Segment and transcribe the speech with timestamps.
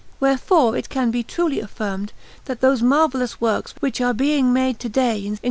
[0.19, 2.11] Wherefore it can be truly affirmed
[2.45, 5.39] that those marvellous works which are being made to day in S.